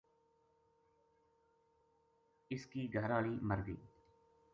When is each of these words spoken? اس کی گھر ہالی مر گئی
اس 2.55 2.65
کی 2.71 2.81
گھر 2.95 3.09
ہالی 3.13 3.35
مر 3.47 3.59
گئی 3.67 3.77